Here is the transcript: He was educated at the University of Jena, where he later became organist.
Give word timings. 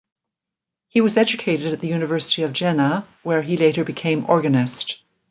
He 0.87 0.99
was 0.99 1.15
educated 1.15 1.71
at 1.73 1.79
the 1.79 1.87
University 1.89 2.41
of 2.41 2.53
Jena, 2.53 3.07
where 3.21 3.43
he 3.43 3.55
later 3.55 3.83
became 3.83 4.25
organist. 4.27 4.99